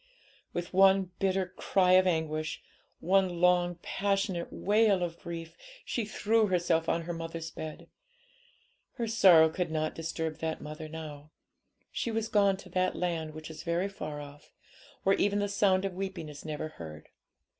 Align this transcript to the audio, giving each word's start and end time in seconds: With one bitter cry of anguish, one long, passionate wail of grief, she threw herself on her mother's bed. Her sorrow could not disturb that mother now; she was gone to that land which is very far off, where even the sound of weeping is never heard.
With 0.51 0.73
one 0.73 1.11
bitter 1.19 1.53
cry 1.57 1.91
of 1.91 2.07
anguish, 2.07 2.63
one 3.01 3.39
long, 3.39 3.75
passionate 3.83 4.51
wail 4.51 5.03
of 5.03 5.19
grief, 5.19 5.55
she 5.85 6.05
threw 6.05 6.47
herself 6.47 6.89
on 6.89 7.03
her 7.03 7.13
mother's 7.13 7.51
bed. 7.51 7.87
Her 8.93 9.05
sorrow 9.07 9.47
could 9.47 9.69
not 9.69 9.93
disturb 9.93 10.39
that 10.39 10.59
mother 10.59 10.89
now; 10.89 11.29
she 11.91 12.09
was 12.09 12.29
gone 12.29 12.57
to 12.57 12.69
that 12.69 12.95
land 12.95 13.35
which 13.35 13.51
is 13.51 13.61
very 13.61 13.87
far 13.89 14.19
off, 14.19 14.51
where 15.03 15.17
even 15.17 15.37
the 15.37 15.47
sound 15.47 15.85
of 15.85 15.93
weeping 15.93 16.29
is 16.29 16.43
never 16.45 16.69
heard. 16.69 17.09